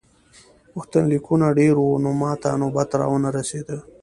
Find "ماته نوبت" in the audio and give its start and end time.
2.21-2.89